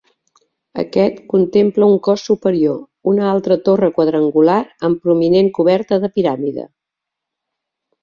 [0.83, 2.81] Aquest contempla un cos superior,
[3.13, 4.59] una altra torre quadrangular
[4.91, 6.69] amb prominent coberta de piràmide.